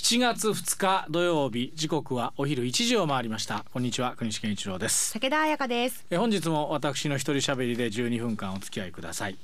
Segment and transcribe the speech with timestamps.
[0.00, 3.64] 7月2日土曜日時刻はお昼1時を回りました。
[3.70, 5.12] こんにちは国士健一郎です。
[5.12, 6.06] 武田彩香です。
[6.10, 9.36] え本日も私の一人喋りで12分間お付き合いください。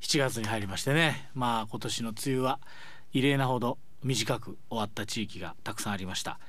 [0.00, 2.60] 7月に入りましてねまあ今年の梅雨は
[3.12, 6.40] 異例なほど短く終わった地域がたくさんありました、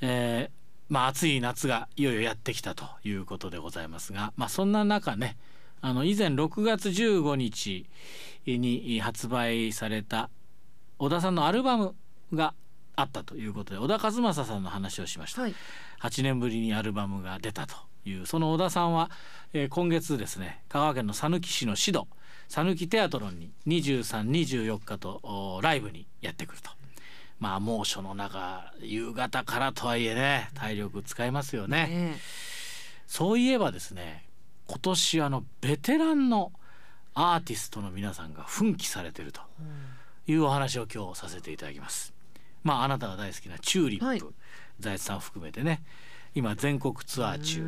[0.00, 5.36] えー、まあ暑い夏がいよいよやってきたということでございますがまあそんな中ね
[5.82, 7.86] あの以前6月15日
[8.46, 10.30] に発売された
[10.98, 11.94] 小田さんのアルバム
[12.32, 12.54] が
[12.96, 15.54] あったということで小田和正さんの話をしました、はい、
[16.02, 17.74] 8年ぶりにアルバムが出たと
[18.04, 19.10] いうその小田さんは、
[19.52, 22.06] えー、今月ですね香川県の讃岐市のシド
[22.48, 26.70] 讃岐テアトロンに2324日とライブにやってくると。
[27.40, 31.88] まあ猛暑の中夕方からとはいえね体力使いますよね。
[31.88, 32.16] ね
[33.06, 34.24] そういえばですね
[34.66, 36.52] 今年あのベテランの
[37.12, 39.40] アーティストの皆さんが奮起されてると
[40.26, 42.13] いうお話を今日させていただきます。
[42.64, 44.22] まああなたが大好きなチューリップ、はい、
[44.80, 45.82] 財津さん含めてね。
[46.34, 47.62] 今全国ツアー中、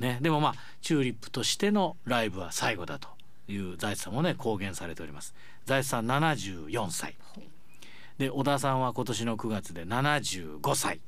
[0.00, 3.08] ね、でもまあチューリップとしてのライブは最後だと
[3.46, 5.34] いう財津さんもね公言されております。
[5.66, 7.14] 財津さん74歳。
[8.18, 11.00] で小田さんは今年の9月で75歳。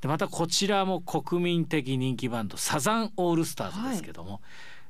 [0.00, 4.40] でまたこちらも国民的人気バンドサザンオールスターズですけども、はい、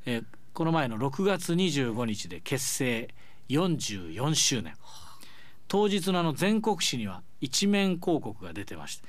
[0.06, 0.22] え
[0.54, 3.08] この前の6月25日で結成
[3.48, 4.74] 44周年
[5.68, 9.06] 当日のあの全国紙には一面広告が出てました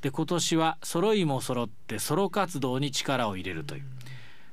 [0.00, 3.82] で今年は揃いも揃ってソロ活動に力を入れるという。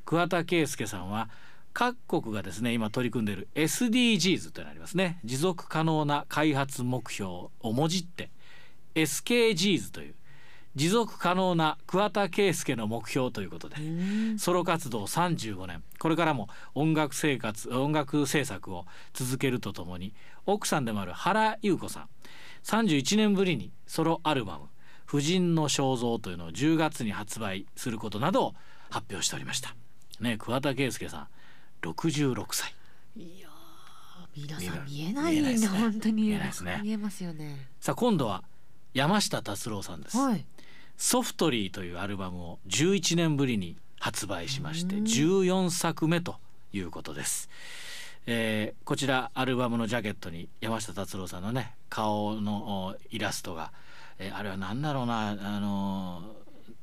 [0.06, 1.30] 桑田佳祐さんは
[1.74, 5.20] 各国がですね今取り組んでいる SDGs というのがありますね。
[5.24, 8.30] 持続可能な開発目標をもじって
[8.96, 10.16] SKGs という
[10.76, 13.78] 持続可能な桑田佳祐の目標ということで
[14.38, 15.84] ソロ活動35年。
[16.00, 20.14] これからも音楽生活音楽制作を続けるとともに
[20.46, 22.10] 奥さんでもある原優子さん。
[22.64, 24.66] 31年ぶりにソロアルバム
[25.06, 28.56] 「婦人の肖像」というのを10月に発売することなどを
[28.90, 29.76] 発表しておりました。
[30.20, 31.28] ね桑田佳祐さん
[31.82, 32.76] 66歳。
[33.16, 33.48] いや
[34.36, 35.42] 皆さん見えない。
[35.42, 35.68] ねね。
[35.68, 36.24] 本当に。
[36.24, 36.32] 見
[36.92, 37.70] えますよね。
[37.80, 38.44] さあ今度は
[38.94, 40.46] 山下達郎さんです、はい
[40.98, 46.38] ソフトリーというアルバムを11年ぶりに発売しまして14作目と
[46.74, 47.50] いうことです。
[48.28, 53.72] えー、こちらアルバムのジャケットに山下達郎さんのね顔のイラストが、
[54.18, 56.24] えー、あれは何だろうなあの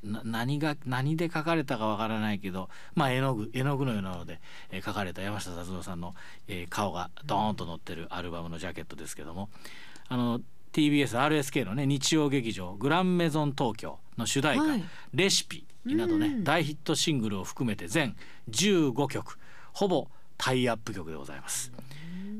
[0.06, 4.40] ー、何が何で描かれたかわからないけど、まあ、絵の具絵の具のようなので、
[4.70, 6.14] えー、描かれた山下達郎さんの、
[6.46, 9.48] えー、顔がドーンと載ってるアルバムのジャケットですけども
[10.08, 10.40] あの
[10.72, 14.84] TBSRSK のね日曜劇場「グランメゾン東京」の主題歌、はい、
[15.14, 18.16] レシピなどね、うん、大ヒットシングルを含めて全
[18.50, 19.38] 15曲
[19.72, 20.08] ほぼ
[20.38, 21.72] タイアップ曲でございます。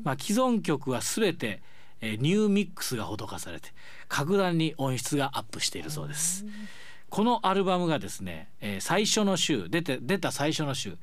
[0.03, 1.61] まあ、既存曲は全て、
[2.01, 3.69] えー、ニューミックスが施されて
[4.09, 6.45] 格段に音質がアップしているそうです。
[7.09, 10.97] このアルバムがですね、えー、最初の週出て出た最初の週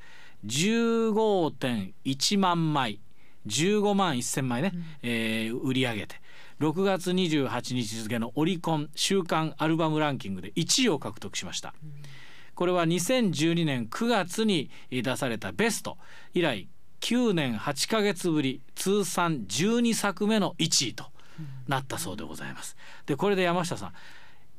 [0.47, 3.01] 15.1万枚
[3.47, 6.17] 15万1,000枚ね、うん、えー、売り上げて
[6.61, 11.75] 6月28日付のオリコン週間アルバムランキングで1位を獲得しました。
[12.55, 15.97] これは2012年9月に出されたベスト
[16.35, 16.69] 以来
[17.01, 21.07] 9年8ヶ月ぶり通算12作目の1位と
[21.67, 22.77] なったそうでございます。
[23.07, 23.93] でこれで山下さん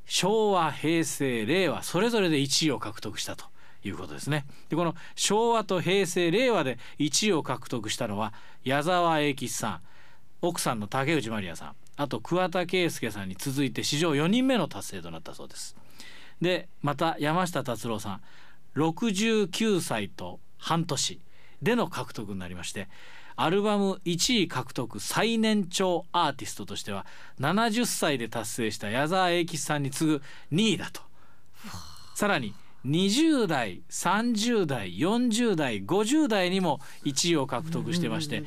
[0.07, 3.45] 昭和平成令和それぞれで1位を獲得したと
[3.83, 4.47] いうことですね。
[4.69, 9.81] でこの昭和と平成令和で1位を獲得したのは矢沢永吉さん
[10.41, 15.75] 奥さんの竹内まりやさんあと桑田佳祐さんに続いて史上4人目の達成となったそうです。
[16.41, 18.21] でまた山下達郎さん
[18.75, 21.19] 69歳と半年
[21.61, 22.87] での獲得になりまして
[23.35, 27.05] アルバム1位獲得最年長アーティストとしては
[27.39, 30.21] 70歳で達成した矢沢永吉さんに次ぐ
[30.51, 31.01] 2位だと。
[32.15, 32.53] さらに
[32.85, 38.43] 20代30代40代50代にも1位を獲得してまして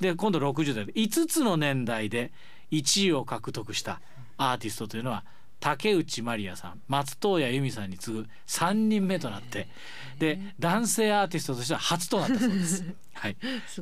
[0.00, 2.32] で今度60代で5つの年代で
[2.70, 4.00] 1位を獲得した
[4.36, 5.24] アーティストというのは
[5.64, 9.66] 竹内まりやさん松任谷由実さんに次ぐ3人目となって
[10.18, 12.84] で男性アーティストとしては初となったそうです。
[13.14, 13.36] はい、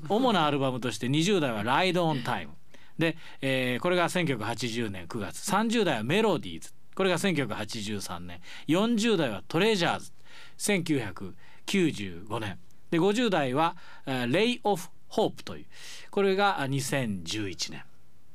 [0.09, 2.53] 主なアルバムとして20代は「ライド・オン・タイム」
[2.99, 5.51] で、えー、これが1980年9月。
[5.51, 8.41] 30代は「メロディーズ」これが1983年。
[8.69, 10.13] 40代は「トレジャーズ」
[10.59, 12.59] 1995年。
[12.93, 13.77] で50代は
[14.29, 15.67] 「レイ・オフ・ホープ」という。
[16.13, 17.83] これが2011年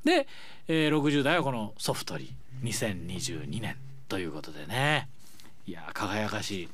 [0.03, 0.27] で、
[0.67, 3.75] えー、60代はこのソフトリー2022年
[4.07, 5.09] ということでね
[5.65, 6.69] いや輝かしい、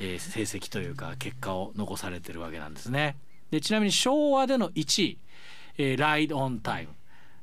[0.00, 3.16] えー、成績というか結果を残されてるわけなんですね。
[3.50, 5.18] でちなみに昭和での1位
[5.76, 6.92] 「えー、ライド・オン・タイム」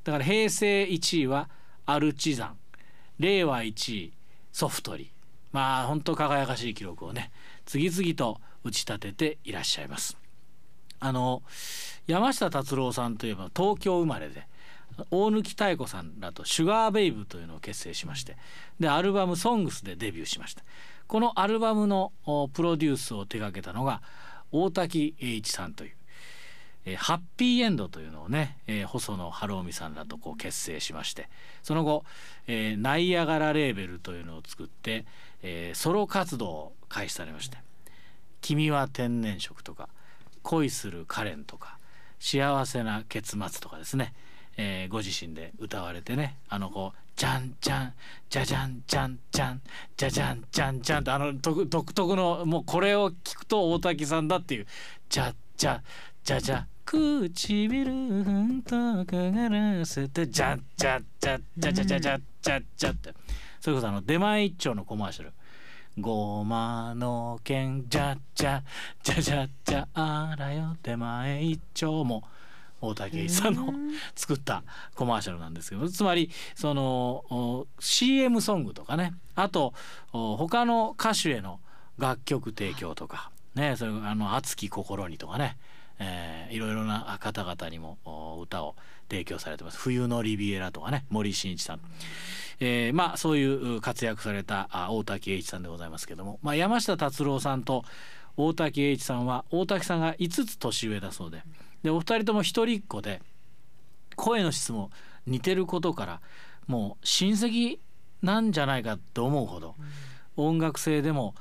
[0.03, 1.49] だから平成1位は
[1.85, 2.57] アルチザン
[3.19, 4.13] 令和1位
[4.51, 5.07] ソフトリー
[5.51, 7.31] まあ本当輝かしい記録をね
[7.65, 10.17] 次々と打ち立てていらっしゃいます。
[10.99, 11.43] あの
[12.07, 14.47] 山下達郎さんといえば東京生まれで
[15.11, 18.37] 大貫妙子さんらとシュガーベイブというのを結成しまして
[18.79, 20.63] でアルバム「ソングスでデビューしました。
[21.07, 22.11] このアルバムの
[22.53, 24.03] プロデュースを手掛けたのが
[24.51, 25.91] 大滝栄一さんという
[26.85, 31.29] え、ハッピーエンドというのをね、えー、細野晴臣さんらとこう結成しまして
[31.61, 32.03] その後、
[32.47, 35.05] えー、ナイアガラレーベルというのを作って、
[35.43, 37.57] えー、ソロ活動を開始されまして
[38.41, 39.89] 「君は天然色」とか
[40.41, 41.77] 「恋するカレン」とか
[42.19, 44.13] 「幸せな結末」とかですね、
[44.57, 46.37] えー、ご自身で歌われてね。
[46.49, 47.93] あのこう「じゃんじゃん
[48.29, 49.61] じゃじゃんじゃんじゃん
[49.97, 54.67] じゃじゃんじゃんじゃん」ってあの独特のもうこれを聞くと大滝さんだっていう
[55.09, 55.81] 「じゃじゃ
[56.23, 63.13] じゃじゃ唇んとくがらせてじゃじゃじゃじゃじゃじゃじゃじゃじゃって。
[63.59, 65.33] それこそあの出前一丁のコマーシャル。
[65.97, 68.63] ごまの剣じゃじゃ
[69.03, 72.23] じゃじゃじゃあらよ手前一丁も
[72.81, 73.73] 大竹さんの
[74.15, 74.63] 作った
[74.95, 79.73] コマーシャルなんですけどつまりその CM ソングとかねあと
[80.11, 81.59] 他の歌手への
[81.97, 85.57] 楽曲提供とかねそれあの熱き心にとかね
[85.99, 87.97] えー、いろいろな方々にも
[88.41, 88.75] 歌を
[89.09, 89.77] 提供されてます。
[89.77, 91.79] 冬のリビエラとかね森進一さん、
[92.59, 97.83] えー、まあそういう活躍された大滝栄一さんでございますけども、まあ、山下達郎さんと
[98.37, 101.43] 大滝栄一さんは大滝さんが5つ年上だそうで。
[101.83, 103.21] でお二人とも一人っ子で
[104.15, 104.91] 声の質も
[105.25, 106.21] 似てることから
[106.67, 107.79] もう親戚
[108.21, 109.75] なんじゃないかと思うほど
[110.35, 111.35] 音楽性でも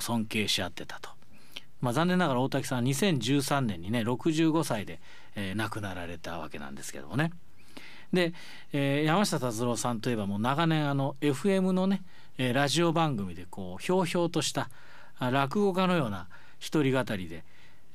[0.00, 1.10] 尊敬し合ってたと
[1.80, 5.00] まあ、残念ながら大滝さんは2013年にね65歳で、
[5.34, 7.32] えー、亡くなられたわけなんですけどもね。
[8.12, 8.32] で、
[8.72, 12.02] えー、山下達郎さんといえばもう長年あの FM のね、
[12.38, 14.70] えー、ラジオ番組でこうひょうひょうとした
[15.20, 16.28] 落語家のような
[16.58, 17.44] 一人語りで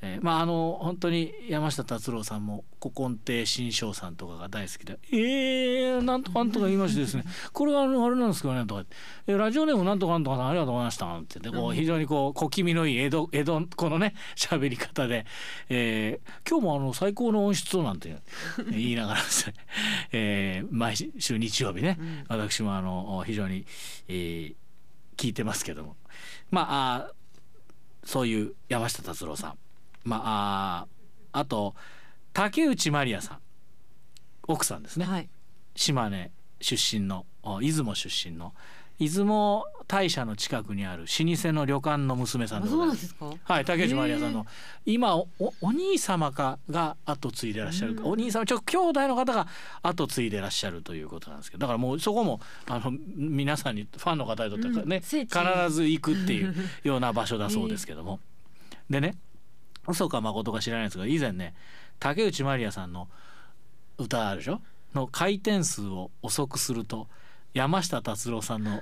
[0.01, 7.23] えー、まああの本当に山下達郎さんも古今亭新章さんとかが大好きで「えー、なんとかなんとか言いましてですね。
[7.53, 8.85] これはあれなんですけどね」とか
[9.27, 15.25] 「えー、ラジオネームなんとかなんとかさんありがとうございました」って言ってこう非常にこう小気味のいい江戸江戸このね 喋り方で、
[15.69, 18.17] えー「今日もあの最高の音質を」なんて
[18.71, 19.53] 言いながらですね、
[20.11, 23.65] えー、毎週日曜日ね、私もあの非常に、
[24.07, 24.55] えー、
[25.15, 25.95] 聞いてますけども。
[26.49, 27.21] まあ
[28.03, 29.57] そういう山下達郎さん
[30.03, 30.87] まあ
[31.31, 31.75] あと
[32.33, 33.39] 竹内まりやさん。
[34.47, 35.29] 奥さんですね、はい、
[35.75, 37.25] 島根出身の
[37.61, 38.53] 出雲出身の。
[38.99, 43.15] 出雲大社の近くにある老舗の旅館の娘さんでございます。
[43.45, 44.45] はい、竹内まりやさんの。
[44.85, 45.27] 今お
[45.59, 49.47] お兄様かが後継いでらっしゃるか、お兄様ちょ兄弟の方が
[49.81, 51.61] 後継いでらっしゃるということなんですけど。
[51.61, 58.19] だからもうそこもあの皆さんにファンの方にとってはね、うん、必ず行くっていうような場所だそうですけども。
[58.87, 59.15] でね
[59.87, 61.53] 嘘か誠か知らないですが以前ね
[61.99, 63.07] 竹内まりやさんの
[63.97, 64.61] 歌あるでしょ？
[64.93, 67.07] の回転数を遅くすると
[67.53, 68.81] 山下達郎さんの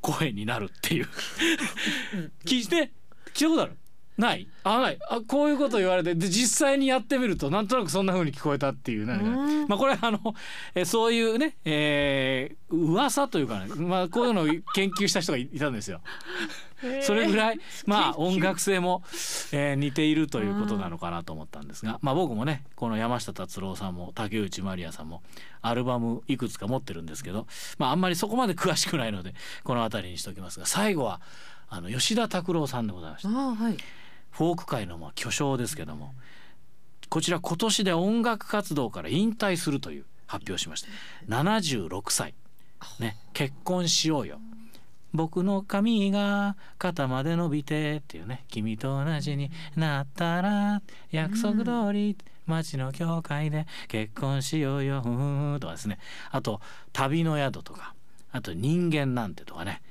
[0.00, 1.08] 声になるっていう。
[2.44, 2.90] 聞いて
[3.34, 3.76] 聞いたことある？
[4.18, 4.46] ない？
[4.64, 4.98] あない。
[5.08, 9.66] あこういうこと言われてで実際にやってみるとなんとなくそんな風に聞こえたっていうね。
[9.68, 10.34] まあこれあの
[10.74, 16.00] えそういうね、えー、噂というかね、まあ、こういうのを研究した人がいたんですよ。
[17.02, 19.02] それぐらいまあ音楽性も、
[19.52, 25.22] えー、似ているということなのかなと思ったんですが、まあ、僕もねこの山下達郎さんも竹内まりやさんも
[25.62, 27.46] アルバムいくつか持ってるんですけど、
[27.78, 31.20] まあ、あんまりそこまで詳しくないのでこの辺りにしておきますが最後は
[31.68, 33.28] あの吉田拓郎さんでございました。
[33.28, 33.76] はい
[34.32, 36.14] フォーク界のまあ巨匠ですけども
[37.08, 40.88] こちら今年で音楽活動から引退するという発表しました。
[41.28, 42.34] 76歳。
[42.98, 44.40] ね結婚しようよ。
[45.12, 55.02] 僕の髪が肩まで伸びてっていうね君と同じになったら約束通り街の教会で結婚しようよ。
[55.60, 55.98] とかですね。
[56.30, 56.62] あと
[56.94, 57.94] 旅の宿とか
[58.32, 59.82] あと人間なんてとかね。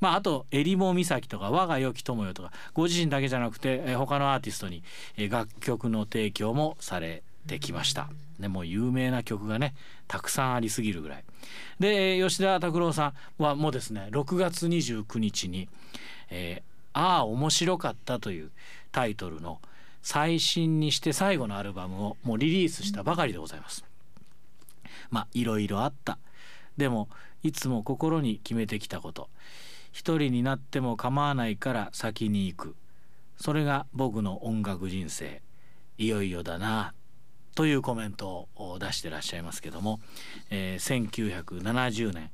[0.00, 4.82] まあ、あと「えりも岬」とか「我が良き友よ」とかご自身だけじゃなくて、え他のアーティストに、
[5.28, 8.08] 楽曲の提供もされてきました。
[8.38, 9.74] ね、もう有名な曲がね
[10.06, 11.24] たくさんありすぎるぐらい。
[11.80, 15.68] で吉田拓郎さんはもうですね6月29日に
[16.30, 18.50] 「えー、ああ面白かった」という
[18.92, 19.60] タイトルの
[20.02, 23.84] 最新にして最後のアルバムをもうリリースしたばかりでございます。
[25.10, 26.18] まあいろいろあった
[26.76, 27.08] でも
[27.42, 29.28] いつも心に決めてきたこと
[29.92, 32.76] 一人になっても構わないから先に行く。
[33.36, 35.42] それが僕の音楽人生。
[35.98, 36.94] いよいよだな。
[37.54, 39.98] というコメントを出してらっしゃいますけども、
[40.48, 41.08] えー、
[41.60, 42.30] 1970年、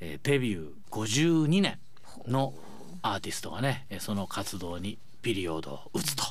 [0.00, 1.78] えー、デビュー52年
[2.26, 2.54] の
[3.02, 6.24] アーティストがねその活動にピリオドを打つと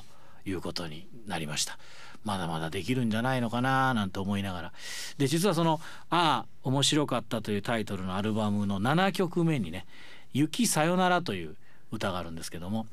[0.46, 1.78] いうことになりました。
[2.26, 4.74] まだまだできるんじゃないのかななんて思いながら。
[5.18, 9.86] で実はその「ああ面白かった」というタイトルのアルバムの7曲目にね
[10.34, 11.56] 「雪さよなら」という
[11.92, 12.88] 歌があるんですけども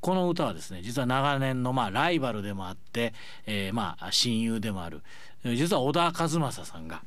[0.00, 3.14] この歌はですね実は長年のまあライバルでもあって、
[3.46, 5.02] えー、まあ親友でもある
[5.44, 7.02] 実は小田和正さんが、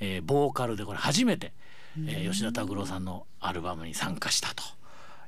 [0.00, 1.52] えー、ボーカルでこれ初めて、
[2.06, 4.62] えー、吉田拓郎さんのアルバムに参加したと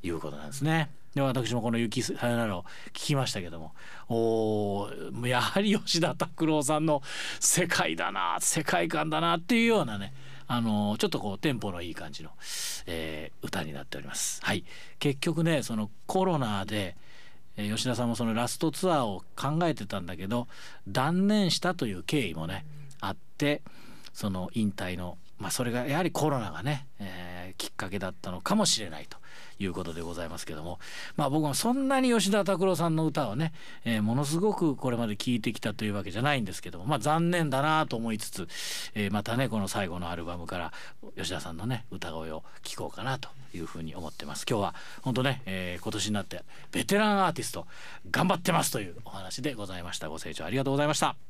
[0.03, 0.91] いうことなんですね。
[1.15, 3.75] で私もこの「雪さよなら」を聞きましたけども
[4.09, 4.89] お
[5.27, 7.03] やはり吉田拓郎さんの
[7.41, 10.13] 世界だな世界観だなっていうようなね
[10.49, 12.31] あのちょっとこうテンポのいい感じの、
[12.87, 14.41] えー、歌になっております。
[14.43, 14.65] はい、
[14.99, 16.97] 結局ねそのコロナで
[17.59, 20.47] え吉田さんもそのラストツアーを考えてたんだけど
[20.87, 22.65] 断念したという経緯もね
[23.01, 23.63] あって
[24.15, 29.19] その引退の、まあ、それがやはりコロナがね、えー、きっかけだったのかもしれないと
[29.59, 30.79] いうことでございますけども。
[31.17, 33.53] まあ僕もそんなに吉田拓郎さんの歌をね、
[33.85, 38.49] えー、ものすごくこれまで聴いてきたというわけじゃないんですけどもまあ残念だなと思いつつ、
[38.95, 40.73] えー、またねこの最後のアルバムから
[41.17, 44.45] 吉田さんのね歌声を聴こうかなというふうに思ってます。
[44.49, 47.67] 今日は本当ね、えー、今年になってベテランアーティスト
[48.11, 50.09] 頑張ってますというお話でございました。
[50.09, 51.28] ご清聴ありがとうございました。